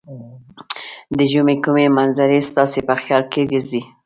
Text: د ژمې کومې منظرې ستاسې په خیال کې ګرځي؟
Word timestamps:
د 1.17 1.19
ژمې 1.31 1.55
کومې 1.63 1.85
منظرې 1.97 2.39
ستاسې 2.49 2.79
په 2.87 2.95
خیال 3.01 3.23
کې 3.31 3.41
ګرځي؟ 3.51 3.81